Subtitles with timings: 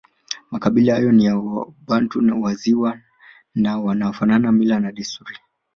[0.51, 2.99] Makabila hayo ni ya Wabantu wa Ziwa
[3.55, 5.37] na yanafanana mila na desturi